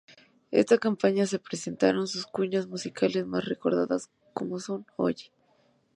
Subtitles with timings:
[0.49, 5.31] En esta campaña se presentaron sus cuñas musicales más recordadas como son: "Oye!